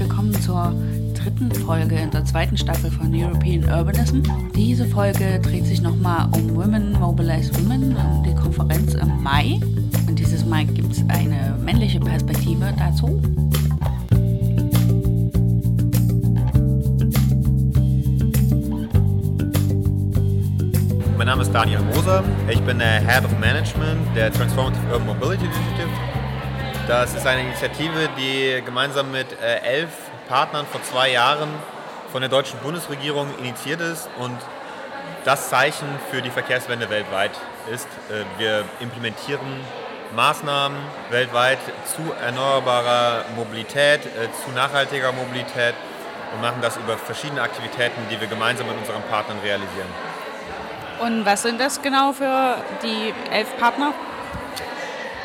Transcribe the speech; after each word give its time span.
willkommen 0.00 0.32
zur 0.42 0.72
dritten 1.14 1.50
Folge 1.50 1.96
in 1.96 2.10
der 2.10 2.24
zweiten 2.24 2.56
Staffel 2.56 2.90
von 2.90 3.12
European 3.12 3.64
Urbanism. 3.64 4.22
Diese 4.54 4.86
Folge 4.86 5.40
dreht 5.40 5.66
sich 5.66 5.82
nochmal 5.82 6.28
um 6.32 6.54
Women 6.54 6.92
Mobilize 6.92 7.52
Women, 7.54 7.96
um 7.96 8.22
die 8.22 8.34
Konferenz 8.34 8.94
im 8.94 9.22
Mai. 9.22 9.60
Und 10.06 10.18
dieses 10.18 10.44
Mal 10.44 10.66
gibt 10.66 10.92
es 10.92 11.04
eine 11.08 11.56
männliche 11.64 11.98
Perspektive 11.98 12.72
dazu. 12.78 13.20
Mein 21.16 21.26
Name 21.26 21.42
ist 21.42 21.52
Daniel 21.52 21.80
Moser. 21.94 22.22
Ich 22.48 22.60
bin 22.60 22.78
der 22.78 23.00
Head 23.00 23.24
of 23.24 23.36
Management 23.40 24.14
der 24.14 24.32
Transformative 24.32 24.82
Urban 24.92 25.06
Mobility 25.06 25.44
Initiative. 25.44 26.17
Das 26.88 27.14
ist 27.14 27.26
eine 27.26 27.42
Initiative, 27.42 28.08
die 28.16 28.62
gemeinsam 28.64 29.12
mit 29.12 29.26
äh, 29.42 29.58
elf 29.58 29.90
Partnern 30.26 30.64
vor 30.64 30.82
zwei 30.82 31.10
Jahren 31.10 31.50
von 32.10 32.22
der 32.22 32.30
deutschen 32.30 32.58
Bundesregierung 32.60 33.28
initiiert 33.40 33.82
ist 33.82 34.08
und 34.18 34.38
das 35.22 35.50
Zeichen 35.50 35.86
für 36.10 36.22
die 36.22 36.30
Verkehrswende 36.30 36.88
weltweit 36.88 37.32
ist. 37.70 37.86
Äh, 38.08 38.24
wir 38.38 38.64
implementieren 38.80 39.60
Maßnahmen 40.16 40.78
weltweit 41.10 41.58
zu 41.84 42.10
erneuerbarer 42.24 43.26
Mobilität, 43.36 44.06
äh, 44.06 44.32
zu 44.42 44.50
nachhaltiger 44.52 45.12
Mobilität 45.12 45.74
und 46.32 46.40
machen 46.40 46.62
das 46.62 46.78
über 46.78 46.96
verschiedene 46.96 47.42
Aktivitäten, 47.42 48.00
die 48.10 48.18
wir 48.18 48.28
gemeinsam 48.28 48.66
mit 48.66 48.78
unseren 48.78 49.02
Partnern 49.10 49.36
realisieren. 49.44 49.90
Und 51.00 51.26
was 51.26 51.42
sind 51.42 51.60
das 51.60 51.82
genau 51.82 52.14
für 52.14 52.56
die 52.82 53.12
elf 53.30 53.54
Partner? 53.58 53.92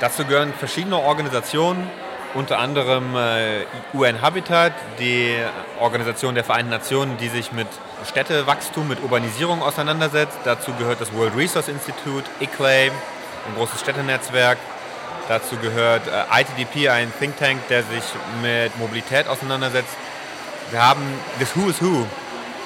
Dazu 0.04 0.26
gehören 0.26 0.54
verschiedene 0.54 0.98
Organisationen, 0.98 1.90
unter 2.34 2.60
anderem 2.60 3.16
äh, 3.16 3.62
UN 3.94 4.22
Habitat, 4.22 4.74
die 5.00 5.34
Organisation 5.80 6.36
der 6.36 6.44
Vereinten 6.44 6.72
Nationen, 6.72 7.16
die 7.16 7.30
sich 7.30 7.54
mit 7.54 7.70
Städtewachstum, 8.10 8.90
mit 8.90 9.02
Urbanisierung 9.02 9.64
auseinandersetzt. 9.64 10.40
Dazu 10.44 10.74
gehört 10.74 11.00
das 11.00 11.14
World 11.14 11.38
Resource 11.38 11.70
Institute, 11.70 12.26
ICLAY, 12.42 12.90
ein 12.90 13.56
großes 13.56 13.80
Städtenetzwerk. 13.80 14.58
Dazu 15.30 15.56
gehört 15.56 16.02
äh, 16.10 16.42
ITDP, 16.42 16.90
ein 16.90 17.14
Think 17.18 17.38
Tank, 17.40 17.66
der 17.70 17.84
sich 17.84 18.04
mit 18.42 18.78
Mobilität 18.78 19.30
auseinandersetzt. 19.30 19.96
Wir 20.72 20.86
haben 20.86 21.02
das 21.40 21.56
Who 21.56 21.70
is 21.70 21.82
Who 21.82 22.06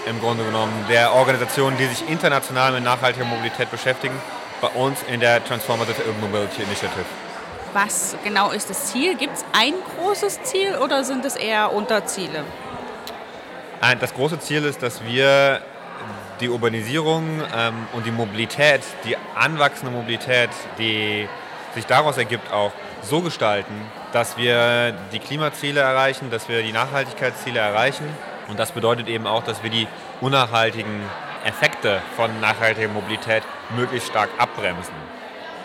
im 0.07 0.19
Grunde 0.21 0.43
genommen 0.43 0.73
der 0.89 1.13
Organisationen, 1.13 1.77
die 1.77 1.85
sich 1.85 2.09
international 2.09 2.71
mit 2.71 2.83
nachhaltiger 2.83 3.25
Mobilität 3.25 3.69
beschäftigen, 3.69 4.19
bei 4.59 4.69
uns 4.69 5.03
in 5.03 5.19
der 5.19 5.45
Transformative 5.45 6.01
Urban 6.03 6.31
Mobility 6.31 6.63
Initiative. 6.63 7.26
Was 7.79 8.15
genau 8.23 8.49
ist 8.49 8.71
das 8.71 8.87
Ziel? 8.87 9.15
Gibt 9.15 9.37
es 9.37 9.45
ein 9.53 9.75
großes 9.99 10.41
Ziel 10.41 10.77
oder 10.77 11.03
sind 11.03 11.23
es 11.25 11.35
eher 11.35 11.71
Unterziele? 11.71 12.43
Das 13.99 14.15
große 14.15 14.39
Ziel 14.39 14.65
ist, 14.65 14.81
dass 14.81 15.03
wir 15.05 15.61
die 16.39 16.49
Urbanisierung 16.49 17.39
ähm, 17.55 17.87
und 17.93 18.07
die 18.07 18.11
Mobilität, 18.11 18.81
die 19.05 19.15
anwachsende 19.35 19.91
Mobilität, 19.91 20.49
die 20.79 21.29
sich 21.75 21.85
daraus 21.85 22.17
ergibt, 22.17 22.51
auch 22.51 22.71
so 23.03 23.21
gestalten, 23.21 23.75
dass 24.11 24.37
wir 24.37 24.95
die 25.13 25.19
Klimaziele 25.19 25.81
erreichen, 25.81 26.31
dass 26.31 26.49
wir 26.49 26.63
die 26.63 26.71
Nachhaltigkeitsziele 26.71 27.59
erreichen. 27.59 28.09
Und 28.47 28.57
das 28.57 28.71
bedeutet 28.71 29.07
eben 29.07 29.27
auch, 29.27 29.43
dass 29.43 29.61
wir 29.61 29.69
die 29.69 29.87
unnachhaltigen 30.19 31.03
Effekte 31.45 32.01
von 32.15 32.39
nachhaltiger 32.41 32.87
Mobilität 32.87 33.43
möglichst 33.75 34.09
stark 34.09 34.29
abbremsen. 34.39 34.95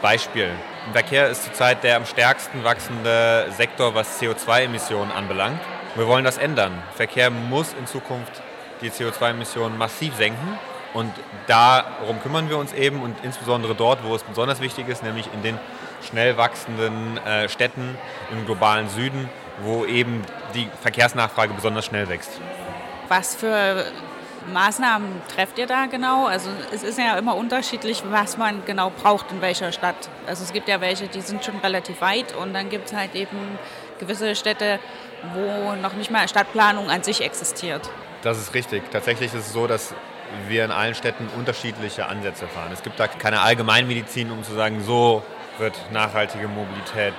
Beispiel. 0.03 0.51
Verkehr 0.93 1.29
ist 1.29 1.45
zurzeit 1.45 1.85
der 1.85 1.97
am 1.97 2.05
stärksten 2.05 2.65
wachsende 2.65 3.47
Sektor, 3.57 3.95
was 3.95 4.21
CO2-Emissionen 4.21 5.13
anbelangt. 5.13 5.61
Wir 5.95 6.07
wollen 6.07 6.25
das 6.25 6.39
ändern. 6.39 6.73
Verkehr 6.95 7.31
muss 7.31 7.73
in 7.79 7.87
Zukunft 7.87 8.43
die 8.81 8.91
CO2-Emissionen 8.91 9.79
massiv 9.79 10.17
senken. 10.17 10.59
Und 10.93 11.13
darum 11.47 12.21
kümmern 12.21 12.51
wir 12.51 12.59
uns 12.59 12.73
eben 12.75 13.03
und 13.03 13.17
insbesondere 13.23 13.75
dort, 13.75 14.05
wo 14.05 14.15
es 14.15 14.23
besonders 14.23 14.61
wichtig 14.61 14.89
ist, 14.89 15.03
nämlich 15.03 15.29
in 15.33 15.43
den 15.43 15.59
schnell 16.07 16.37
wachsenden 16.37 17.17
äh, 17.19 17.49
Städten 17.49 17.97
im 18.31 18.45
globalen 18.45 18.89
Süden, 18.91 19.31
wo 19.63 19.87
eben 19.87 20.23
die 20.55 20.69
Verkehrsnachfrage 20.83 21.55
besonders 21.55 21.87
schnell 21.87 22.09
wächst. 22.09 22.33
Was 23.09 23.35
für 23.35 23.87
Maßnahmen 24.53 25.09
trefft 25.35 25.59
ihr 25.59 25.67
da 25.67 25.87
genau? 25.87 26.27
Also 26.27 26.51
es 26.73 26.83
ist 26.83 26.99
ja 26.99 27.17
immer 27.19 27.37
unterschiedlich, 27.37 28.03
was 28.11 28.37
man 28.37 28.65
genau 28.65 28.91
braucht 28.91 29.31
in 29.33 29.41
welcher 29.41 29.73
Stadt. 29.73 30.09
Also 30.27 30.45
es 30.45 30.53
gibt 30.53 30.69
ja 30.69 30.81
welche, 30.81 31.09
die 31.09 31.21
sind 31.21 31.45
schon 31.45 31.59
relativ 31.59 32.01
weit 32.01 32.35
und 32.35 32.55
dann 32.55 32.69
gibt 32.69 32.89
es 32.89 32.95
halt 32.95 33.15
eben 33.15 33.59
gewisse 33.99 34.35
Städte, 34.35 34.79
wo 35.35 35.75
noch 35.75 35.93
nicht 35.95 36.11
mal 36.11 36.29
Stadtplanung 36.29 36.91
an 36.91 37.03
sich 37.03 37.23
existiert. 37.23 37.89
Das 38.23 38.39
ist 38.39 38.55
richtig. 38.55 38.91
Tatsächlich 38.91 39.33
ist 39.35 39.47
es 39.47 39.53
so, 39.53 39.67
dass 39.67 39.95
wir 40.49 40.65
in 40.65 40.71
allen 40.71 40.95
Städten 40.95 41.29
unterschiedliche 41.37 42.07
Ansätze 42.07 42.47
fahren. 42.47 42.71
Es 42.73 42.83
gibt 42.83 42.99
da 42.99 43.07
keine 43.07 43.41
Allgemeinmedizin, 43.41 44.31
um 44.31 44.43
zu 44.43 44.55
sagen, 44.55 44.83
so 44.83 45.23
wird 45.59 45.75
nachhaltige 45.93 46.49
Mobilität 46.49 47.15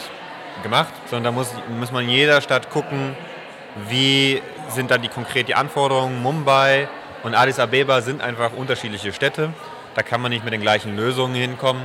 gemacht, 0.64 0.94
sondern 1.10 1.34
da 1.34 1.40
muss, 1.40 1.54
muss 1.80 1.92
man 1.92 2.04
in 2.04 2.10
jeder 2.10 2.42
Stadt 2.42 2.70
gucken, 2.70 3.16
wie 3.88 4.42
sind 4.70 4.92
da 4.92 4.98
die 4.98 5.08
konkret 5.08 5.48
die 5.48 5.56
Anforderungen. 5.56 6.22
Mumbai 6.22 6.88
und 7.24 7.36
Addis 7.36 7.58
Abeba 7.58 8.02
sind 8.02 8.22
einfach 8.22 8.52
unterschiedliche 8.54 9.14
Städte. 9.14 9.54
Da 9.96 10.04
kann 10.04 10.22
man 10.22 10.32
nicht 10.32 10.44
mit 10.44 10.54
den 10.54 10.62
gleichen 10.62 10.96
Lösungen 10.98 11.36
hinkommen. 11.36 11.84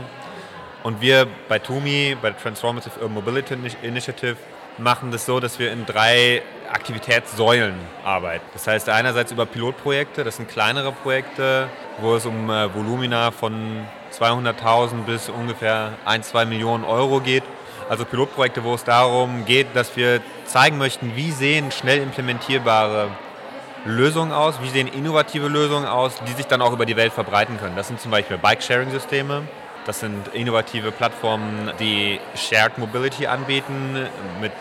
Und 0.82 1.00
wir 1.00 1.26
bei 1.48 1.58
TUMI, 1.58 2.16
bei 2.20 2.30
der 2.30 2.40
Transformative 2.40 2.94
Urban 3.00 3.14
Mobility 3.14 3.56
Initiative, 3.82 4.36
machen 4.78 5.10
das 5.10 5.26
so, 5.26 5.40
dass 5.40 5.58
wir 5.58 5.72
in 5.72 5.86
drei 5.86 6.42
Aktivitätssäulen 6.72 7.74
arbeiten. 8.04 8.44
Das 8.52 8.66
heißt 8.66 8.88
einerseits 8.88 9.32
über 9.32 9.46
Pilotprojekte, 9.46 10.24
das 10.24 10.36
sind 10.36 10.48
kleinere 10.48 10.92
Projekte, 10.92 11.68
wo 12.00 12.14
es 12.14 12.26
um 12.26 12.50
äh, 12.50 12.72
Volumina 12.74 13.30
von 13.30 13.86
200.000 14.12 15.04
bis 15.04 15.28
ungefähr 15.28 15.92
1, 16.04 16.28
2 16.28 16.46
Millionen 16.46 16.84
Euro 16.84 17.20
geht. 17.20 17.42
Also 17.88 18.04
Pilotprojekte, 18.04 18.64
wo 18.64 18.74
es 18.74 18.84
darum 18.84 19.44
geht, 19.46 19.68
dass 19.74 19.96
wir 19.96 20.20
zeigen 20.44 20.78
möchten, 20.78 21.16
wie 21.16 21.32
sehen 21.32 21.72
schnell 21.72 21.98
implementierbare 22.02 23.08
Lösungen 23.84 24.32
aus, 24.32 24.60
wie 24.62 24.68
sehen 24.68 24.88
innovative 24.88 25.48
Lösungen 25.48 25.86
aus, 25.86 26.14
die 26.26 26.32
sich 26.32 26.46
dann 26.46 26.62
auch 26.62 26.72
über 26.72 26.86
die 26.86 26.96
Welt 26.96 27.12
verbreiten 27.12 27.58
können. 27.58 27.76
Das 27.76 27.88
sind 27.88 28.00
zum 28.00 28.10
Beispiel 28.10 28.38
Bike-Sharing-Systeme, 28.38 29.42
das 29.86 30.00
sind 30.00 30.28
innovative 30.34 30.92
Plattformen, 30.92 31.72
die 31.80 32.20
Shared 32.34 32.76
Mobility 32.76 33.26
anbieten 33.26 34.06
mit 34.40 34.52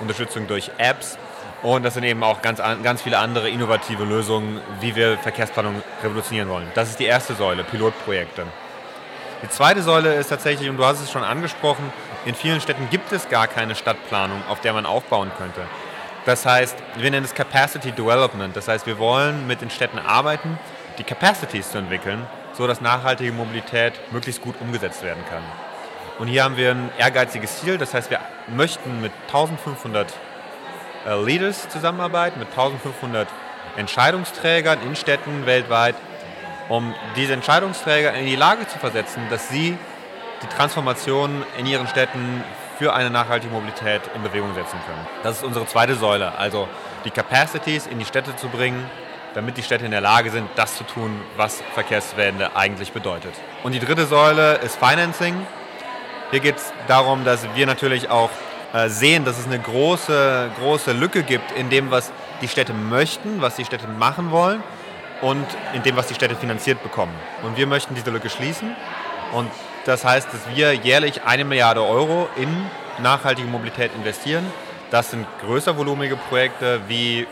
Unterstützung 0.00 0.46
durch 0.46 0.70
Apps. 0.78 1.18
Und 1.62 1.82
das 1.82 1.94
sind 1.94 2.04
eben 2.04 2.22
auch 2.22 2.42
ganz, 2.42 2.60
ganz 2.82 3.02
viele 3.02 3.18
andere 3.18 3.48
innovative 3.48 4.04
Lösungen, 4.04 4.60
wie 4.80 4.94
wir 4.94 5.18
Verkehrsplanung 5.18 5.82
revolutionieren 6.04 6.48
wollen. 6.48 6.68
Das 6.74 6.90
ist 6.90 7.00
die 7.00 7.06
erste 7.06 7.34
Säule, 7.34 7.64
Pilotprojekte. 7.64 8.44
Die 9.42 9.48
zweite 9.48 9.82
Säule 9.82 10.14
ist 10.14 10.28
tatsächlich, 10.28 10.68
und 10.70 10.76
du 10.76 10.84
hast 10.84 11.00
es 11.00 11.10
schon 11.10 11.24
angesprochen, 11.24 11.92
in 12.24 12.34
vielen 12.34 12.60
Städten 12.60 12.88
gibt 12.90 13.10
es 13.10 13.28
gar 13.28 13.48
keine 13.48 13.74
Stadtplanung, 13.74 14.42
auf 14.48 14.60
der 14.60 14.72
man 14.72 14.86
aufbauen 14.86 15.30
könnte. 15.36 15.62
Das 16.26 16.44
heißt, 16.44 16.76
wir 16.96 17.10
nennen 17.10 17.24
es 17.24 17.34
Capacity 17.34 17.92
Development. 17.92 18.54
Das 18.54 18.66
heißt, 18.66 18.84
wir 18.84 18.98
wollen 18.98 19.46
mit 19.46 19.60
den 19.60 19.70
Städten 19.70 20.00
arbeiten, 20.00 20.58
die 20.98 21.04
Capacities 21.04 21.70
zu 21.70 21.78
entwickeln, 21.78 22.26
so 22.52 22.66
dass 22.66 22.80
nachhaltige 22.80 23.30
Mobilität 23.30 23.92
möglichst 24.10 24.42
gut 24.42 24.56
umgesetzt 24.60 25.04
werden 25.04 25.22
kann. 25.30 25.42
Und 26.18 26.26
hier 26.26 26.42
haben 26.42 26.56
wir 26.56 26.72
ein 26.72 26.90
ehrgeiziges 26.98 27.60
Ziel. 27.60 27.78
Das 27.78 27.94
heißt, 27.94 28.10
wir 28.10 28.18
möchten 28.48 29.00
mit 29.00 29.12
1500 29.28 30.12
äh, 31.06 31.22
Leaders 31.22 31.68
zusammenarbeiten, 31.68 32.40
mit 32.40 32.48
1500 32.48 33.28
Entscheidungsträgern 33.76 34.82
in 34.82 34.96
Städten 34.96 35.46
weltweit, 35.46 35.94
um 36.68 36.92
diese 37.14 37.34
Entscheidungsträger 37.34 38.14
in 38.14 38.26
die 38.26 38.34
Lage 38.34 38.66
zu 38.66 38.80
versetzen, 38.80 39.22
dass 39.30 39.48
sie 39.48 39.78
die 40.42 40.46
Transformation 40.48 41.44
in 41.56 41.66
ihren 41.66 41.86
Städten 41.86 42.42
für 42.78 42.94
eine 42.94 43.10
nachhaltige 43.10 43.52
Mobilität 43.52 44.02
in 44.14 44.22
Bewegung 44.22 44.54
setzen 44.54 44.78
können. 44.86 45.06
Das 45.22 45.38
ist 45.38 45.44
unsere 45.44 45.66
zweite 45.66 45.94
Säule, 45.94 46.36
also 46.38 46.68
die 47.04 47.10
Capacities 47.10 47.86
in 47.86 47.98
die 47.98 48.04
Städte 48.04 48.36
zu 48.36 48.48
bringen, 48.48 48.88
damit 49.34 49.56
die 49.56 49.62
Städte 49.62 49.84
in 49.84 49.90
der 49.90 50.00
Lage 50.00 50.30
sind, 50.30 50.48
das 50.56 50.76
zu 50.76 50.84
tun, 50.84 51.20
was 51.36 51.62
Verkehrswende 51.74 52.56
eigentlich 52.56 52.92
bedeutet. 52.92 53.34
Und 53.62 53.72
die 53.72 53.80
dritte 53.80 54.06
Säule 54.06 54.56
ist 54.56 54.76
Financing. 54.76 55.34
Hier 56.30 56.40
geht 56.40 56.56
es 56.56 56.72
darum, 56.88 57.24
dass 57.24 57.46
wir 57.54 57.66
natürlich 57.66 58.10
auch 58.10 58.30
äh, 58.72 58.88
sehen, 58.88 59.24
dass 59.24 59.38
es 59.38 59.46
eine 59.46 59.58
große, 59.58 60.50
große 60.58 60.92
Lücke 60.92 61.22
gibt 61.22 61.52
in 61.52 61.70
dem, 61.70 61.90
was 61.90 62.12
die 62.40 62.48
Städte 62.48 62.72
möchten, 62.72 63.40
was 63.40 63.56
die 63.56 63.64
Städte 63.64 63.86
machen 63.88 64.30
wollen 64.30 64.62
und 65.22 65.46
in 65.72 65.82
dem, 65.82 65.96
was 65.96 66.08
die 66.08 66.14
Städte 66.14 66.34
finanziert 66.36 66.82
bekommen. 66.82 67.14
Und 67.42 67.56
wir 67.56 67.66
möchten 67.66 67.94
diese 67.94 68.10
Lücke 68.10 68.28
schließen. 68.28 68.74
Und 69.32 69.50
das 69.86 70.04
heißt, 70.04 70.28
dass 70.32 70.56
wir 70.56 70.72
jährlich 70.74 71.22
eine 71.22 71.44
Milliarde 71.44 71.82
Euro 71.82 72.28
in 72.36 72.48
nachhaltige 73.02 73.48
Mobilität 73.48 73.90
investieren. 73.94 74.44
Das 74.90 75.10
sind 75.10 75.26
größer 75.40 75.76
volumige 75.76 76.16
Projekte 76.16 76.80
wie 76.88 77.26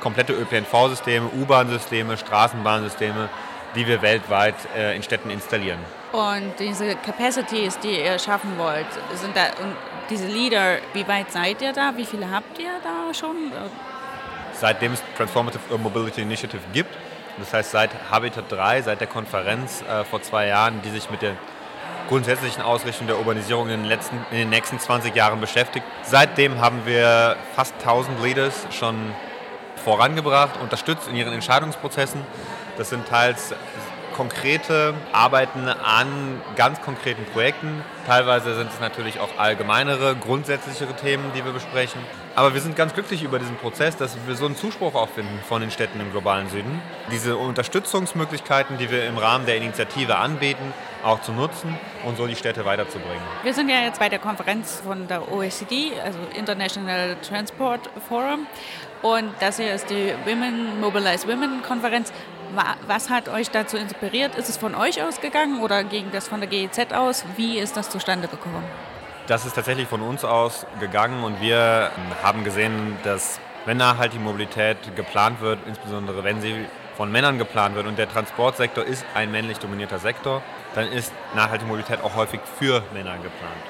komplette 0.00 0.32
ÖPNV-Systeme, 0.32 1.28
U-Bahn-Systeme, 1.40 2.16
Straßenbahnsysteme, 2.16 3.28
die 3.74 3.86
wir 3.86 4.02
weltweit 4.02 4.54
äh, 4.76 4.96
in 4.96 5.02
Städten 5.02 5.30
installieren. 5.30 5.78
Und 6.12 6.52
diese 6.58 6.94
Capacities, 6.96 7.78
die 7.78 8.00
ihr 8.00 8.18
schaffen 8.18 8.56
wollt, 8.56 8.86
sind 9.14 9.36
da 9.36 9.48
diese 10.08 10.26
Leader, 10.26 10.78
wie 10.92 11.06
weit 11.08 11.32
seid 11.32 11.60
ihr 11.60 11.72
da? 11.72 11.92
Wie 11.96 12.06
viele 12.06 12.30
habt 12.30 12.58
ihr 12.58 12.70
da 12.82 13.12
schon? 13.12 13.52
seitdem 14.58 14.92
es 14.92 15.02
Transformative 15.16 15.78
Mobility 15.78 16.22
Initiative 16.22 16.62
gibt. 16.72 16.90
Das 17.38 17.52
heißt, 17.52 17.70
seit 17.70 17.90
Habitat 18.10 18.50
3, 18.50 18.82
seit 18.82 19.00
der 19.00 19.06
Konferenz 19.06 19.82
äh, 19.82 20.04
vor 20.04 20.22
zwei 20.22 20.46
Jahren, 20.46 20.80
die 20.82 20.90
sich 20.90 21.10
mit 21.10 21.22
der 21.22 21.36
grundsätzlichen 22.08 22.62
Ausrichtung 22.62 23.06
der 23.06 23.18
Urbanisierung 23.18 23.68
in 23.68 23.82
den, 23.82 23.84
letzten, 23.84 24.16
in 24.30 24.38
den 24.38 24.48
nächsten 24.48 24.78
20 24.78 25.14
Jahren 25.14 25.40
beschäftigt. 25.40 25.84
Seitdem 26.02 26.60
haben 26.60 26.86
wir 26.86 27.36
fast 27.54 27.74
1000 27.80 28.22
Leaders 28.22 28.66
schon 28.70 28.96
vorangebracht, 29.84 30.60
unterstützt 30.60 31.08
in 31.08 31.16
ihren 31.16 31.32
Entscheidungsprozessen. 31.32 32.20
Das 32.76 32.90
sind 32.90 33.06
teils 33.06 33.54
konkrete 34.16 34.94
Arbeiten 35.12 35.68
an 35.68 36.40
ganz 36.56 36.80
konkreten 36.80 37.24
Projekten. 37.26 37.84
Teilweise 38.06 38.54
sind 38.54 38.72
es 38.72 38.80
natürlich 38.80 39.20
auch 39.20 39.38
allgemeinere, 39.38 40.16
grundsätzlichere 40.16 40.94
Themen, 40.96 41.32
die 41.36 41.44
wir 41.44 41.52
besprechen. 41.52 42.00
Aber 42.36 42.52
wir 42.52 42.60
sind 42.60 42.76
ganz 42.76 42.92
glücklich 42.92 43.22
über 43.22 43.38
diesen 43.38 43.56
Prozess, 43.56 43.96
dass 43.96 44.14
wir 44.26 44.36
so 44.36 44.44
einen 44.44 44.56
Zuspruch 44.56 44.94
auch 44.94 45.08
finden 45.08 45.40
von 45.48 45.62
den 45.62 45.70
Städten 45.70 45.98
im 46.00 46.12
globalen 46.12 46.50
Süden. 46.50 46.82
Diese 47.10 47.38
Unterstützungsmöglichkeiten, 47.38 48.76
die 48.76 48.90
wir 48.90 49.06
im 49.06 49.16
Rahmen 49.16 49.46
der 49.46 49.56
Initiative 49.56 50.16
anbieten, 50.16 50.74
auch 51.02 51.22
zu 51.22 51.32
nutzen 51.32 51.74
und 52.04 52.18
so 52.18 52.26
die 52.26 52.36
Städte 52.36 52.66
weiterzubringen. 52.66 53.22
Wir 53.42 53.54
sind 53.54 53.70
ja 53.70 53.80
jetzt 53.80 54.00
bei 54.00 54.10
der 54.10 54.18
Konferenz 54.18 54.82
von 54.84 55.08
der 55.08 55.32
OECD, 55.32 55.92
also 56.04 56.18
International 56.34 57.16
Transport 57.26 57.88
Forum. 58.06 58.46
Und 59.00 59.30
das 59.40 59.56
hier 59.56 59.72
ist 59.72 59.88
die 59.88 60.12
Women 60.26 60.78
Mobilize 60.78 61.26
Women 61.26 61.62
Konferenz. 61.62 62.12
Was 62.86 63.08
hat 63.08 63.30
euch 63.30 63.50
dazu 63.50 63.78
inspiriert? 63.78 64.34
Ist 64.36 64.50
es 64.50 64.58
von 64.58 64.74
euch 64.74 65.02
ausgegangen 65.02 65.62
oder 65.62 65.84
ging 65.84 66.10
das 66.12 66.28
von 66.28 66.40
der 66.40 66.50
GEZ 66.50 66.92
aus? 66.92 67.24
Wie 67.36 67.58
ist 67.58 67.78
das 67.78 67.88
zustande 67.88 68.28
gekommen? 68.28 68.62
Das 69.26 69.44
ist 69.44 69.54
tatsächlich 69.54 69.88
von 69.88 70.02
uns 70.02 70.24
aus 70.24 70.66
gegangen 70.78 71.24
und 71.24 71.40
wir 71.40 71.90
haben 72.22 72.44
gesehen, 72.44 72.96
dass 73.02 73.40
wenn 73.64 73.76
nachhaltige 73.76 74.22
Mobilität 74.22 74.76
geplant 74.94 75.40
wird, 75.40 75.58
insbesondere 75.66 76.22
wenn 76.22 76.40
sie 76.40 76.54
von 76.96 77.10
Männern 77.10 77.36
geplant 77.36 77.74
wird 77.74 77.88
und 77.88 77.98
der 77.98 78.08
Transportsektor 78.08 78.84
ist 78.84 79.04
ein 79.14 79.32
männlich 79.32 79.58
dominierter 79.58 79.98
Sektor, 79.98 80.42
dann 80.76 80.86
ist 80.92 81.12
nachhaltige 81.34 81.66
Mobilität 81.66 82.04
auch 82.04 82.14
häufig 82.14 82.38
für 82.56 82.84
Männer 82.94 83.14
geplant. 83.14 83.62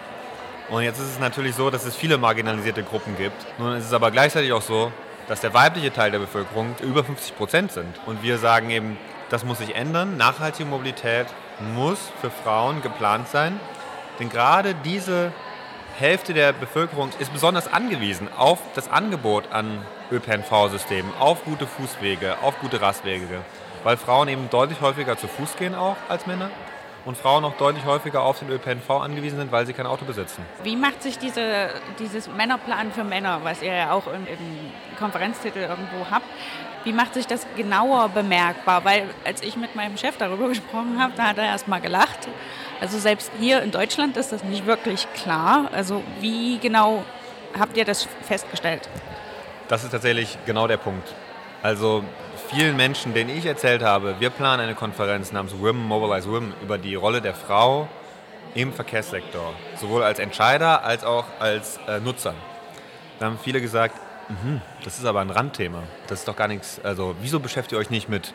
Und 0.68 0.82
jetzt 0.82 0.98
ist 0.98 1.12
es 1.12 1.18
natürlich 1.18 1.54
so, 1.54 1.70
dass 1.70 1.86
es 1.86 1.96
viele 1.96 2.18
marginalisierte 2.18 2.82
Gruppen 2.82 3.16
gibt. 3.16 3.46
Nun 3.58 3.76
ist 3.76 3.86
es 3.86 3.94
aber 3.94 4.10
gleichzeitig 4.10 4.52
auch 4.52 4.62
so, 4.62 4.92
dass 5.26 5.40
der 5.40 5.54
weibliche 5.54 5.90
Teil 5.90 6.10
der 6.10 6.18
Bevölkerung 6.18 6.74
über 6.82 7.02
50 7.02 7.34
Prozent 7.34 7.72
sind. 7.72 7.98
Und 8.04 8.22
wir 8.22 8.36
sagen 8.36 8.68
eben, 8.68 8.98
das 9.30 9.42
muss 9.44 9.58
sich 9.58 9.74
ändern. 9.74 10.18
Nachhaltige 10.18 10.68
Mobilität 10.68 11.28
muss 11.74 11.98
für 12.20 12.30
Frauen 12.30 12.82
geplant 12.82 13.28
sein. 13.28 13.58
Denn 14.18 14.28
gerade 14.28 14.74
diese 14.74 15.32
Hälfte 15.98 16.34
der 16.34 16.52
Bevölkerung 16.52 17.10
ist 17.18 17.32
besonders 17.32 17.72
angewiesen 17.72 18.28
auf 18.36 18.58
das 18.74 18.90
Angebot 18.90 19.50
an 19.52 19.84
ÖPNV-Systemen, 20.10 21.10
auf 21.18 21.44
gute 21.44 21.66
Fußwege, 21.66 22.36
auf 22.42 22.58
gute 22.60 22.80
Rastwege. 22.80 23.26
Weil 23.82 23.96
Frauen 23.96 24.28
eben 24.28 24.50
deutlich 24.50 24.80
häufiger 24.80 25.16
zu 25.16 25.28
Fuß 25.28 25.56
gehen 25.56 25.74
auch 25.74 25.96
als 26.08 26.26
Männer 26.26 26.50
und 27.06 27.16
Frauen 27.16 27.44
auch 27.44 27.56
deutlich 27.56 27.84
häufiger 27.84 28.22
auf 28.22 28.40
den 28.40 28.50
ÖPNV 28.50 28.90
angewiesen 28.90 29.38
sind, 29.38 29.52
weil 29.52 29.64
sie 29.64 29.72
kein 29.72 29.86
Auto 29.86 30.04
besitzen. 30.04 30.44
Wie 30.64 30.76
macht 30.76 31.02
sich 31.02 31.18
diese, 31.18 31.70
dieses 31.98 32.28
Männerplan 32.28 32.92
für 32.92 33.04
Männer, 33.04 33.40
was 33.44 33.62
ihr 33.62 33.72
ja 33.72 33.92
auch 33.92 34.08
im, 34.08 34.26
im 34.26 34.72
Konferenztitel 34.98 35.60
irgendwo 35.60 36.10
habt, 36.10 36.26
wie 36.82 36.92
macht 36.92 37.14
sich 37.14 37.26
das 37.26 37.46
genauer 37.56 38.08
bemerkbar? 38.10 38.84
Weil 38.84 39.08
als 39.24 39.42
ich 39.42 39.56
mit 39.56 39.74
meinem 39.76 39.96
Chef 39.96 40.16
darüber 40.18 40.48
gesprochen 40.50 41.00
habe, 41.00 41.12
da 41.16 41.28
hat 41.28 41.38
er 41.38 41.44
erst 41.44 41.68
mal 41.68 41.80
gelacht. 41.80 42.28
Also 42.80 42.98
selbst 42.98 43.30
hier 43.40 43.62
in 43.62 43.70
Deutschland 43.70 44.16
ist 44.16 44.32
das 44.32 44.44
nicht 44.44 44.66
wirklich 44.66 45.06
klar. 45.14 45.70
Also 45.72 46.02
wie 46.20 46.58
genau 46.58 47.04
habt 47.58 47.76
ihr 47.76 47.84
das 47.84 48.06
festgestellt? 48.22 48.88
Das 49.68 49.84
ist 49.84 49.90
tatsächlich 49.90 50.38
genau 50.46 50.66
der 50.66 50.76
Punkt. 50.76 51.14
Also 51.62 52.04
vielen 52.50 52.76
Menschen, 52.76 53.14
denen 53.14 53.30
ich 53.30 53.46
erzählt 53.46 53.82
habe, 53.82 54.16
wir 54.20 54.30
planen 54.30 54.62
eine 54.62 54.74
Konferenz 54.74 55.32
namens 55.32 55.58
Women 55.58 55.82
Mobilize 55.82 56.30
Women 56.30 56.54
über 56.62 56.78
die 56.78 56.94
Rolle 56.94 57.20
der 57.20 57.34
Frau 57.34 57.88
im 58.54 58.72
Verkehrssektor, 58.72 59.52
sowohl 59.80 60.02
als 60.02 60.18
Entscheider 60.18 60.84
als 60.84 61.04
auch 61.04 61.24
als 61.40 61.78
äh, 61.88 62.00
Nutzer. 62.00 62.34
Da 63.18 63.26
haben 63.26 63.38
viele 63.42 63.60
gesagt, 63.60 63.96
mhm, 64.28 64.60
das 64.84 64.98
ist 64.98 65.04
aber 65.04 65.20
ein 65.20 65.30
Randthema. 65.30 65.82
Das 66.06 66.20
ist 66.20 66.28
doch 66.28 66.36
gar 66.36 66.48
nichts. 66.48 66.80
Also, 66.82 67.16
wieso 67.20 67.40
beschäftigt 67.40 67.72
ihr 67.72 67.78
euch 67.78 67.90
nicht 67.90 68.08
mit 68.08 68.32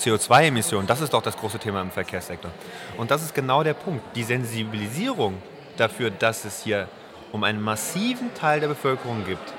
CO2-Emissionen? 0.00 0.86
Das 0.86 1.00
ist 1.00 1.12
doch 1.12 1.22
das 1.22 1.36
große 1.36 1.58
Thema 1.58 1.80
im 1.82 1.90
Verkehrssektor. 1.90 2.50
Und 2.96 3.10
das 3.10 3.22
ist 3.22 3.34
genau 3.34 3.62
der 3.62 3.74
Punkt. 3.74 4.04
Die 4.16 4.22
Sensibilisierung 4.22 5.42
dafür, 5.76 6.10
dass 6.10 6.44
es 6.44 6.62
hier 6.62 6.88
um 7.32 7.44
einen 7.44 7.60
massiven 7.60 8.32
Teil 8.34 8.60
der 8.60 8.68
Bevölkerung 8.68 9.24
gibt, 9.24 9.52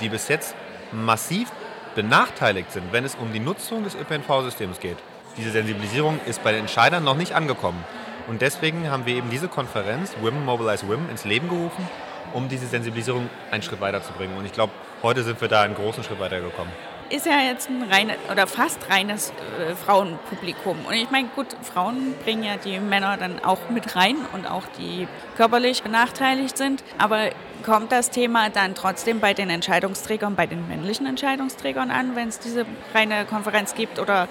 die 0.00 0.08
bis 0.08 0.28
jetzt 0.28 0.54
massiv 0.92 1.50
benachteiligt 1.94 2.72
sind, 2.72 2.92
wenn 2.92 3.04
es 3.04 3.14
um 3.14 3.32
die 3.32 3.40
Nutzung 3.40 3.84
des 3.84 3.94
ÖPNV-Systems 3.94 4.80
geht. 4.80 4.96
Diese 5.36 5.50
Sensibilisierung 5.50 6.20
ist 6.26 6.42
bei 6.42 6.52
den 6.52 6.62
Entscheidern 6.62 7.04
noch 7.04 7.16
nicht 7.16 7.34
angekommen. 7.34 7.82
Und 8.28 8.42
deswegen 8.42 8.90
haben 8.90 9.06
wir 9.06 9.14
eben 9.14 9.30
diese 9.30 9.48
Konferenz 9.48 10.14
Women 10.20 10.44
Mobilize 10.44 10.86
Women 10.86 11.08
ins 11.10 11.24
Leben 11.24 11.48
gerufen, 11.48 11.88
um 12.34 12.48
diese 12.48 12.66
Sensibilisierung 12.66 13.28
einen 13.50 13.62
Schritt 13.62 13.80
weiterzubringen. 13.80 14.36
Und 14.36 14.44
ich 14.44 14.52
glaube, 14.52 14.72
heute 15.02 15.22
sind 15.22 15.40
wir 15.40 15.48
da 15.48 15.62
einen 15.62 15.74
großen 15.74 16.04
Schritt 16.04 16.20
weitergekommen 16.20 16.72
ist 17.12 17.26
ja 17.26 17.40
jetzt 17.40 17.68
ein 17.68 17.82
reines 17.82 18.16
oder 18.30 18.46
fast 18.46 18.88
reines 18.88 19.30
äh, 19.30 19.74
Frauenpublikum. 19.74 20.78
Und 20.86 20.94
ich 20.94 21.10
meine, 21.10 21.28
gut, 21.28 21.48
Frauen 21.62 22.14
bringen 22.24 22.42
ja 22.42 22.56
die 22.56 22.80
Männer 22.80 23.18
dann 23.18 23.44
auch 23.44 23.68
mit 23.68 23.94
rein 23.94 24.16
und 24.32 24.50
auch 24.50 24.62
die 24.78 25.06
körperlich 25.36 25.82
benachteiligt 25.82 26.56
sind. 26.56 26.82
Aber 26.96 27.28
kommt 27.64 27.92
das 27.92 28.08
Thema 28.08 28.48
dann 28.48 28.74
trotzdem 28.74 29.20
bei 29.20 29.34
den 29.34 29.50
Entscheidungsträgern, 29.50 30.36
bei 30.36 30.46
den 30.46 30.66
männlichen 30.68 31.06
Entscheidungsträgern 31.06 31.90
an, 31.90 32.16
wenn 32.16 32.28
es 32.28 32.38
diese 32.38 32.64
reine 32.94 33.26
Konferenz 33.26 33.74
gibt? 33.74 33.98
Oder 33.98 34.26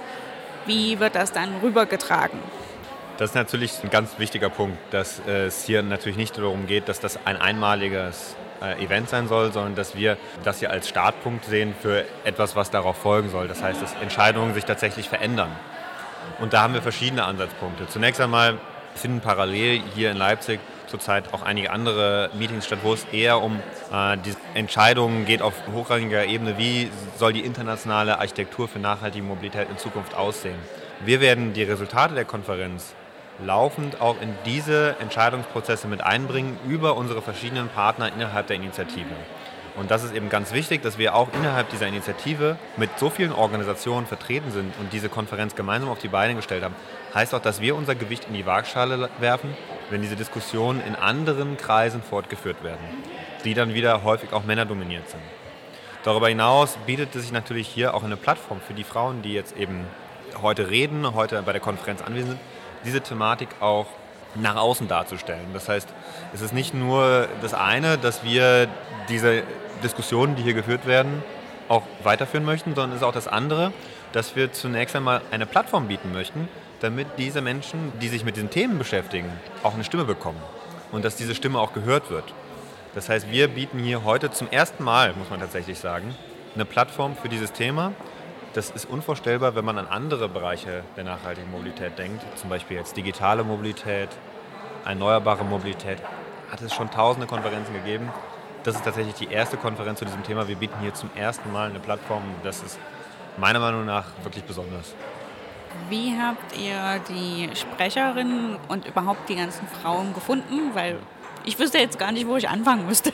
wie 0.66 1.00
wird 1.00 1.14
das 1.14 1.32
dann 1.32 1.58
rübergetragen? 1.62 2.40
Das 3.22 3.30
ist 3.30 3.36
natürlich 3.36 3.84
ein 3.84 3.92
ganz 3.92 4.18
wichtiger 4.18 4.50
Punkt, 4.50 4.80
dass 4.90 5.22
es 5.28 5.64
hier 5.64 5.84
natürlich 5.84 6.18
nicht 6.18 6.36
darum 6.40 6.66
geht, 6.66 6.90
dass 6.90 7.00
das 7.00 7.20
ein 7.24 7.40
einmaliges 7.40 8.36
äh, 8.64 8.84
Event 8.84 9.10
sein 9.10 9.28
soll, 9.28 9.54
sondern 9.54 9.76
dass 9.76 9.96
wir 9.96 10.18
das 10.44 10.58
hier 10.58 10.72
als 10.72 10.90
Startpunkt 10.90 11.46
sehen 11.46 11.76
für 11.80 12.04
etwas, 12.24 12.56
was 12.56 12.72
darauf 12.72 12.98
folgen 12.98 13.30
soll. 13.30 13.48
Das 13.48 13.62
heißt, 13.62 13.80
dass 13.80 13.94
Entscheidungen 14.02 14.56
sich 14.56 14.66
tatsächlich 14.66 15.08
verändern. 15.08 15.52
Und 16.40 16.54
da 16.54 16.64
haben 16.64 16.74
wir 16.74 16.82
verschiedene 16.82 17.24
Ansatzpunkte. 17.26 17.86
Zunächst 17.90 18.20
einmal 18.20 18.58
finden 18.96 19.20
parallel 19.20 19.84
hier 19.94 20.10
in 20.10 20.18
Leipzig 20.18 20.60
zurzeit 20.88 21.32
auch 21.32 21.44
einige 21.44 21.70
andere 21.70 22.32
Meetings 22.34 22.66
statt, 22.66 22.80
wo 22.82 22.94
es 22.94 23.06
eher 23.12 23.40
um 23.40 23.60
äh, 23.94 24.18
die 24.18 24.34
Entscheidungen 24.56 25.26
geht 25.26 25.44
auf 25.44 25.54
hochrangiger 25.72 26.26
Ebene, 26.26 26.58
wie 26.58 26.90
soll 27.20 27.34
die 27.34 27.42
internationale 27.42 28.18
Architektur 28.18 28.68
für 28.68 28.80
nachhaltige 28.80 29.24
Mobilität 29.24 29.70
in 29.70 29.78
Zukunft 29.78 30.16
aussehen. 30.16 30.58
Wir 31.06 31.22
werden 31.22 31.54
die 31.54 31.62
Resultate 31.62 32.16
der 32.16 32.26
Konferenz 32.26 32.96
laufend 33.46 34.02
auch 34.02 34.16
in 34.22 34.34
diese 34.46 34.96
Entscheidungsprozesse 35.00 35.88
mit 35.88 36.02
einbringen 36.02 36.58
über 36.68 36.96
unsere 36.96 37.22
verschiedenen 37.22 37.70
Partner 37.70 38.12
innerhalb 38.14 38.48
der 38.48 38.56
Initiative. 38.56 39.16
Und 39.76 39.90
das 39.90 40.04
ist 40.04 40.14
eben 40.14 40.30
ganz 40.30 40.52
wichtig, 40.52 40.82
dass 40.82 40.98
wir 40.98 41.16
auch 41.16 41.30
innerhalb 41.34 41.70
dieser 41.70 41.88
Initiative 41.88 42.58
mit 42.76 42.90
so 42.98 43.10
vielen 43.10 43.32
Organisationen 43.32 44.06
vertreten 44.06 44.52
sind 44.52 44.74
und 44.80 44.92
diese 44.92 45.08
Konferenz 45.08 45.56
gemeinsam 45.56 45.90
auf 45.90 46.00
die 46.00 46.10
Beine 46.10 46.36
gestellt 46.36 46.64
haben. 46.64 46.76
Heißt 47.14 47.34
auch, 47.34 47.42
dass 47.42 47.62
wir 47.62 47.76
unser 47.76 47.96
Gewicht 47.96 48.26
in 48.28 48.34
die 48.34 48.46
Waagschale 48.46 49.10
werfen, 49.20 49.56
wenn 49.90 50.02
diese 50.02 50.16
Diskussionen 50.16 50.82
in 50.86 50.96
anderen 50.96 51.56
Kreisen 51.58 52.04
fortgeführt 52.04 52.64
werden, 52.64 52.86
die 53.46 53.54
dann 53.54 53.74
wieder 53.74 54.04
häufig 54.04 54.34
auch 54.34 54.44
männerdominiert 54.44 55.10
sind. 55.10 55.22
Darüber 56.04 56.28
hinaus 56.30 56.78
bietet 56.86 57.16
es 57.16 57.22
sich 57.22 57.32
natürlich 57.32 57.68
hier 57.68 57.94
auch 57.94 58.04
eine 58.04 58.18
Plattform 58.18 58.60
für 58.60 58.74
die 58.74 58.84
Frauen, 58.84 59.22
die 59.22 59.34
jetzt 59.34 59.56
eben 59.56 59.86
heute 60.42 60.70
reden, 60.70 61.14
heute 61.14 61.42
bei 61.44 61.52
der 61.52 61.62
Konferenz 61.62 62.02
anwesend 62.02 62.32
sind, 62.32 62.40
diese 62.86 63.02
Thematik 63.02 63.50
auch 63.60 63.86
nach 64.36 64.56
außen 64.56 64.88
darzustellen. 64.88 65.48
Das 65.54 65.68
heißt, 65.68 65.90
es 66.34 66.42
ist 66.42 66.54
nicht 66.54 66.74
nur 66.74 67.28
das 67.42 67.54
eine, 67.54 67.98
dass 67.98 68.24
wir 68.24 68.68
diese 69.10 69.44
Diskussionen, 69.84 70.36
die 70.36 70.44
hier 70.44 70.54
geführt 70.54 70.86
werden, 70.86 71.24
auch 71.68 71.84
weiterführen 72.04 72.46
möchten, 72.46 72.76
sondern 72.76 72.92
es 72.92 72.98
ist 72.98 73.04
auch 73.04 73.14
das 73.14 73.28
andere, 73.28 73.74
dass 74.14 74.36
wir 74.36 74.52
zunächst 74.52 74.96
einmal 74.96 75.22
eine 75.32 75.46
Plattform 75.46 75.88
bieten 75.88 76.12
möchten, 76.12 76.48
damit 76.82 77.08
diese 77.18 77.42
Menschen, 77.42 77.94
die 78.02 78.08
sich 78.10 78.26
mit 78.26 78.36
diesen 78.36 78.50
Themen 78.50 78.78
beschäftigen, 78.78 79.32
auch 79.64 79.74
eine 79.74 79.84
Stimme 79.84 80.06
bekommen 80.06 80.42
und 80.92 81.06
dass 81.06 81.16
diese 81.16 81.36
Stimme 81.36 81.60
auch 81.60 81.74
gehört 81.74 82.10
wird. 82.10 82.26
Das 82.94 83.08
heißt, 83.08 83.32
wir 83.32 83.48
bieten 83.48 83.80
hier 83.80 84.04
heute 84.04 84.32
zum 84.32 84.50
ersten 84.50 84.84
Mal, 84.84 85.14
muss 85.14 85.30
man 85.30 85.40
tatsächlich 85.40 85.80
sagen, 85.80 86.14
eine 86.56 86.66
Plattform 86.66 87.16
für 87.16 87.30
dieses 87.30 87.54
Thema, 87.54 87.94
das 88.54 88.70
ist 88.70 88.86
unvorstellbar, 88.86 89.56
wenn 89.56 89.66
man 89.66 89.78
an 89.78 89.88
andere 89.88 90.28
Bereiche 90.28 90.84
der 90.98 91.04
nachhaltigen 91.04 91.50
Mobilität 91.52 91.98
denkt, 91.98 92.24
zum 92.38 92.50
Beispiel 92.50 92.78
jetzt 92.78 92.98
digitale 92.98 93.44
Mobilität, 93.44 94.10
erneuerbare 94.86 95.44
Mobilität. 95.44 96.00
Hat 96.52 96.62
es 96.62 96.74
schon 96.74 96.92
tausende 96.92 97.28
Konferenzen 97.28 97.74
gegeben. 97.74 98.10
Das 98.64 98.76
ist 98.76 98.84
tatsächlich 98.84 99.16
die 99.16 99.30
erste 99.32 99.58
Konferenz 99.58 100.00
zu 100.00 100.06
diesem 100.06 100.24
Thema. 100.24 100.48
Wir 100.48 100.56
bieten 100.56 100.80
hier 100.82 100.94
zum 100.94 101.10
ersten 101.16 101.52
Mal 101.52 101.70
eine 101.70 101.80
Plattform. 101.80 102.24
Das 102.44 102.62
ist 102.62 102.78
meiner 103.38 103.60
Meinung 103.60 103.86
nach 103.86 104.06
wirklich 104.24 104.44
besonders. 104.44 104.94
Wie 105.90 106.14
habt 106.20 106.58
ihr 106.58 107.00
die 107.08 107.50
Sprecherinnen 107.56 108.58
und 108.68 108.86
überhaupt 108.86 109.30
die 109.30 109.36
ganzen 109.36 109.68
Frauen 109.68 110.14
gefunden? 110.14 110.72
Weil 110.74 110.98
ich 111.46 111.58
wüsste 111.58 111.78
jetzt 111.78 111.98
gar 111.98 112.12
nicht, 112.12 112.28
wo 112.28 112.36
ich 112.36 112.50
anfangen 112.50 112.86
müsste. 112.86 113.14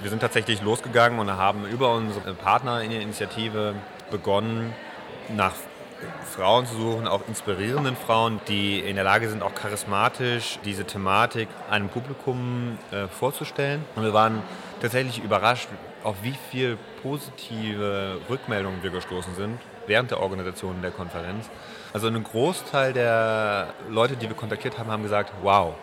Wir 0.00 0.10
sind 0.10 0.20
tatsächlich 0.20 0.60
losgegangen 0.60 1.18
und 1.18 1.30
haben 1.30 1.64
über 1.66 1.94
unsere 1.94 2.34
Partner 2.34 2.82
in 2.82 2.90
der 2.90 3.00
Initiative 3.00 3.74
begonnen, 4.10 4.74
nach 5.28 5.54
Frauen 6.34 6.66
zu 6.66 6.76
suchen, 6.76 7.08
auch 7.08 7.26
inspirierenden 7.26 7.96
Frauen, 7.96 8.40
die 8.48 8.80
in 8.80 8.96
der 8.96 9.04
Lage 9.04 9.28
sind, 9.28 9.42
auch 9.42 9.54
charismatisch 9.54 10.58
diese 10.64 10.84
Thematik 10.84 11.48
einem 11.70 11.88
Publikum 11.88 12.78
äh, 12.90 13.08
vorzustellen. 13.08 13.84
Und 13.94 14.04
wir 14.04 14.12
waren 14.12 14.42
tatsächlich 14.80 15.22
überrascht, 15.22 15.68
auf 16.04 16.16
wie 16.22 16.34
viel 16.50 16.76
positive 17.02 18.18
Rückmeldungen 18.28 18.82
wir 18.82 18.90
gestoßen 18.90 19.34
sind 19.34 19.58
während 19.86 20.10
der 20.10 20.20
Organisation 20.20 20.82
der 20.82 20.90
Konferenz. 20.90 21.48
Also 21.92 22.08
ein 22.08 22.22
Großteil 22.22 22.92
der 22.92 23.68
Leute, 23.88 24.16
die 24.16 24.28
wir 24.28 24.36
kontaktiert 24.36 24.78
haben, 24.78 24.90
haben 24.90 25.02
gesagt, 25.02 25.32
wow, 25.42 25.74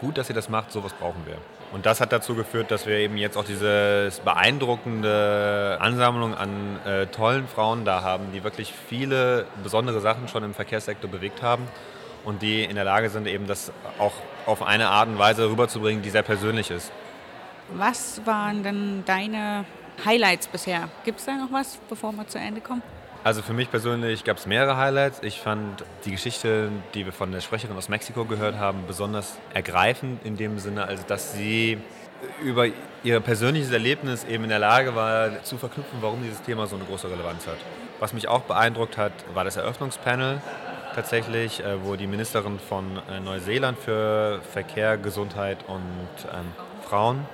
gut, 0.00 0.16
dass 0.16 0.28
ihr 0.28 0.34
das 0.34 0.48
macht, 0.48 0.72
sowas 0.72 0.92
brauchen 0.92 1.26
wir. 1.26 1.36
Und 1.70 1.84
das 1.84 2.00
hat 2.00 2.12
dazu 2.12 2.34
geführt, 2.34 2.70
dass 2.70 2.86
wir 2.86 2.96
eben 2.96 3.18
jetzt 3.18 3.36
auch 3.36 3.44
diese 3.44 4.10
beeindruckende 4.24 5.76
Ansammlung 5.80 6.34
an 6.34 6.78
äh, 6.86 7.06
tollen 7.06 7.46
Frauen 7.46 7.84
da 7.84 8.02
haben, 8.02 8.32
die 8.32 8.42
wirklich 8.42 8.72
viele 8.72 9.46
besondere 9.62 10.00
Sachen 10.00 10.28
schon 10.28 10.44
im 10.44 10.54
Verkehrssektor 10.54 11.10
bewegt 11.10 11.42
haben 11.42 11.68
und 12.24 12.40
die 12.40 12.64
in 12.64 12.74
der 12.74 12.84
Lage 12.84 13.10
sind, 13.10 13.26
eben 13.26 13.46
das 13.46 13.70
auch 13.98 14.14
auf 14.46 14.62
eine 14.62 14.88
Art 14.88 15.08
und 15.08 15.18
Weise 15.18 15.50
rüberzubringen, 15.50 16.02
die 16.02 16.10
sehr 16.10 16.22
persönlich 16.22 16.70
ist. 16.70 16.90
Was 17.74 18.22
waren 18.24 18.62
denn 18.62 19.02
deine 19.04 19.66
Highlights 20.06 20.46
bisher? 20.46 20.88
Gibt 21.04 21.18
es 21.18 21.26
da 21.26 21.32
noch 21.32 21.52
was, 21.52 21.78
bevor 21.88 22.12
wir 22.12 22.26
zu 22.26 22.38
Ende 22.38 22.62
kommen? 22.62 22.82
Also 23.24 23.42
für 23.42 23.52
mich 23.52 23.70
persönlich 23.70 24.24
gab 24.24 24.36
es 24.38 24.46
mehrere 24.46 24.76
Highlights. 24.76 25.20
Ich 25.22 25.40
fand 25.40 25.84
die 26.04 26.12
Geschichte, 26.12 26.70
die 26.94 27.04
wir 27.04 27.12
von 27.12 27.32
der 27.32 27.40
Sprecherin 27.40 27.76
aus 27.76 27.88
Mexiko 27.88 28.24
gehört 28.24 28.58
haben, 28.58 28.84
besonders 28.86 29.38
ergreifend 29.52 30.24
in 30.24 30.36
dem 30.36 30.58
Sinne, 30.58 30.84
also 30.84 31.02
dass 31.06 31.34
sie 31.34 31.78
über 32.42 32.66
ihr 33.02 33.20
persönliches 33.20 33.70
Erlebnis 33.70 34.24
eben 34.24 34.44
in 34.44 34.50
der 34.50 34.58
Lage 34.58 34.94
war, 34.94 35.42
zu 35.42 35.56
verknüpfen, 35.56 35.98
warum 36.00 36.22
dieses 36.22 36.42
Thema 36.42 36.66
so 36.66 36.76
eine 36.76 36.84
große 36.84 37.10
Relevanz 37.10 37.46
hat. 37.46 37.58
Was 38.00 38.12
mich 38.12 38.28
auch 38.28 38.42
beeindruckt 38.42 38.96
hat, 38.96 39.12
war 39.34 39.44
das 39.44 39.56
Eröffnungspanel 39.56 40.40
tatsächlich, 40.94 41.60
äh, 41.60 41.84
wo 41.84 41.96
die 41.96 42.06
Ministerin 42.06 42.58
von 42.58 43.00
äh, 43.10 43.20
Neuseeland 43.20 43.78
für 43.78 44.40
Verkehr, 44.52 44.96
Gesundheit 44.96 45.58
und 45.66 45.82
ähm, 46.32 46.46
Frauen 46.88 47.26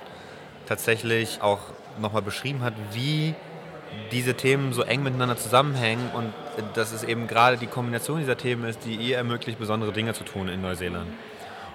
tatsächlich 0.67 1.41
auch 1.41 1.59
nochmal 1.99 2.21
beschrieben 2.21 2.61
hat, 2.61 2.73
wie 2.91 3.33
diese 4.11 4.35
Themen 4.35 4.73
so 4.73 4.83
eng 4.83 5.03
miteinander 5.03 5.37
zusammenhängen 5.37 6.09
und 6.13 6.33
dass 6.75 6.91
es 6.91 7.03
eben 7.03 7.27
gerade 7.27 7.57
die 7.57 7.67
Kombination 7.67 8.19
dieser 8.19 8.37
Themen 8.37 8.65
ist, 8.65 8.85
die 8.85 8.95
ihr 8.95 9.17
ermöglicht, 9.17 9.59
besondere 9.59 9.91
Dinge 9.91 10.13
zu 10.13 10.23
tun 10.23 10.47
in 10.47 10.61
Neuseeland. 10.61 11.07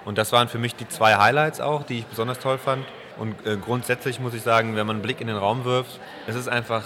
Und 0.05 0.17
das 0.17 0.31
waren 0.31 0.47
für 0.47 0.57
mich 0.57 0.75
die 0.75 0.87
zwei 0.87 1.15
Highlights 1.15 1.61
auch, 1.61 1.83
die 1.83 1.99
ich 1.99 2.05
besonders 2.05 2.39
toll 2.39 2.57
fand. 2.57 2.85
Und 3.17 3.45
äh, 3.45 3.57
grundsätzlich 3.57 4.19
muss 4.19 4.33
ich 4.33 4.41
sagen, 4.41 4.75
wenn 4.75 4.87
man 4.87 4.97
einen 4.97 5.03
Blick 5.03 5.21
in 5.21 5.27
den 5.27 5.37
Raum 5.37 5.65
wirft, 5.65 5.99
es 6.27 6.35
ist 6.35 6.47
einfach 6.47 6.83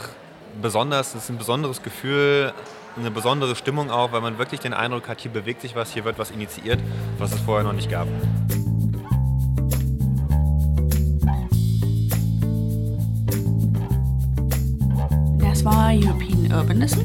besonders, 0.61 1.15
es 1.15 1.23
ist 1.23 1.29
ein 1.29 1.37
besonderes 1.37 1.81
Gefühl, 1.81 2.53
eine 2.97 3.11
besondere 3.11 3.55
Stimmung 3.55 3.91
auch, 3.91 4.11
weil 4.11 4.21
man 4.21 4.37
wirklich 4.37 4.59
den 4.59 4.73
Eindruck 4.73 5.07
hat, 5.07 5.19
hier 5.19 5.31
bewegt 5.31 5.61
sich 5.61 5.75
was, 5.75 5.91
hier 5.91 6.05
wird 6.05 6.17
was 6.17 6.31
initiiert, 6.31 6.79
was 7.17 7.33
es 7.33 7.41
vorher 7.41 7.63
noch 7.63 7.73
nicht 7.73 7.89
gab. 7.89 8.07
War 15.65 15.91
European 15.91 16.51
Urbanism. 16.53 16.99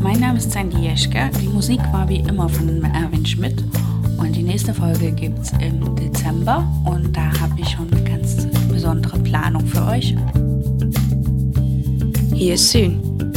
Mein 0.00 0.20
Name 0.20 0.38
ist 0.38 0.50
Sandy 0.50 0.78
Jeschke. 0.78 1.30
Die 1.42 1.48
Musik 1.48 1.80
war 1.92 2.08
wie 2.08 2.20
immer 2.20 2.48
von 2.48 2.82
Erwin 2.82 3.26
Schmidt. 3.26 3.62
Und 4.16 4.34
die 4.34 4.42
nächste 4.42 4.72
Folge 4.72 5.12
gibt 5.12 5.38
es 5.38 5.52
im 5.60 5.94
Dezember. 5.94 6.66
Und 6.86 7.14
da 7.14 7.30
habe 7.38 7.60
ich 7.60 7.68
schon 7.68 7.92
eine 7.92 8.02
ganz 8.04 8.46
besondere 8.70 9.18
Planung 9.18 9.66
für 9.66 9.84
euch. 9.84 10.16
Hier 12.32 12.54
ist 12.54 12.70
Sün. 12.70 13.27